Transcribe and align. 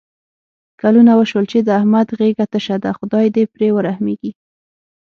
کلونه 0.81 1.11
وشول 1.15 1.45
چې 1.51 1.57
د 1.61 1.69
احمد 1.79 2.07
غېږه 2.19 2.45
تشه 2.53 2.75
ده. 2.83 2.91
خدای 2.97 3.27
دې 3.35 3.43
پرې 3.53 3.67
ورحمېږي. 3.75 4.31